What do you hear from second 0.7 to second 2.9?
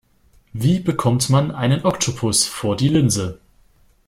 bekommt man einen Oktopus vor die